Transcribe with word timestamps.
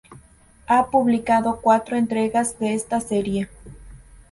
Ha 0.65 0.87
publicado 0.89 1.61
cuatro 1.61 1.95
entregas 1.95 2.57
de 2.57 2.73
esta 2.73 2.99
serie. 3.01 3.47